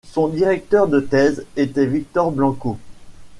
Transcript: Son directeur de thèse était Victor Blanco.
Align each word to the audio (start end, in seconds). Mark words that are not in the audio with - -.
Son 0.15 0.29
directeur 0.29 0.87
de 0.87 0.99
thèse 0.99 1.45
était 1.55 1.85
Victor 1.85 2.31
Blanco. 2.31 2.79